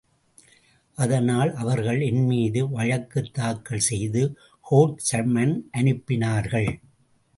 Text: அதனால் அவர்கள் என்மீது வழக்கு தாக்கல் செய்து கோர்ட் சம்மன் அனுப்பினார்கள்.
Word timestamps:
அதனால் 0.97 1.51
அவர்கள் 1.55 1.99
என்மீது 2.01 2.69
வழக்கு 2.69 3.21
தாக்கல் 3.31 3.85
செய்து 3.89 4.23
கோர்ட் 4.65 4.99
சம்மன் 5.11 5.55
அனுப்பினார்கள். 5.77 6.71